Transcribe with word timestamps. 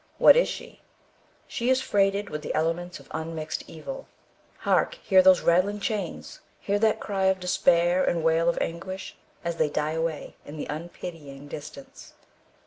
What 0.17 0.35
is 0.35 0.49
she? 0.49 0.81
She 1.47 1.69
is 1.69 1.79
freighted 1.79 2.31
with 2.31 2.41
the 2.41 2.55
elements 2.55 2.99
of 2.99 3.07
unmixed 3.11 3.63
evil. 3.67 4.07
Hark! 4.57 4.95
hear 4.95 5.21
those 5.21 5.41
rattling 5.41 5.79
chains, 5.79 6.39
hear 6.59 6.79
that 6.79 6.99
cry 6.99 7.25
of 7.25 7.39
despair 7.39 8.03
and 8.03 8.23
wail 8.23 8.49
of 8.49 8.57
anguish, 8.59 9.15
as 9.45 9.57
they 9.57 9.69
die 9.69 9.91
away 9.91 10.33
in 10.43 10.57
the 10.57 10.65
unpitying 10.65 11.47
distance. 11.49 12.15